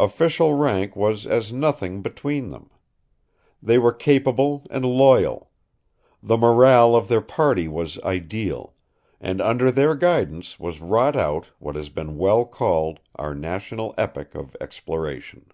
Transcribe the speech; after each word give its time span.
Official 0.00 0.54
rank 0.54 0.96
was 0.96 1.26
as 1.26 1.52
nothing 1.52 2.00
between 2.00 2.48
them. 2.48 2.70
They 3.62 3.76
were 3.76 3.92
capable 3.92 4.64
and 4.70 4.86
loyal; 4.86 5.50
the 6.22 6.38
morale 6.38 6.96
of 6.96 7.08
their 7.08 7.20
party 7.20 7.68
was 7.68 7.98
ideal; 8.00 8.72
and 9.20 9.38
under 9.38 9.70
their 9.70 9.94
guidance 9.94 10.58
was 10.58 10.80
wrought 10.80 11.14
out 11.14 11.48
what 11.58 11.74
has 11.76 11.90
been 11.90 12.16
well 12.16 12.46
called 12.46 13.00
our 13.16 13.34
national 13.34 13.94
epic 13.98 14.34
of 14.34 14.56
exploration. 14.62 15.44